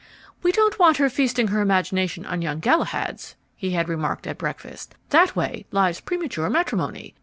[0.41, 4.95] "We don't want her feasting her imagination on young Galahads," he had remarked at breakfast.
[5.11, 7.13] "That way lies premature matrimony.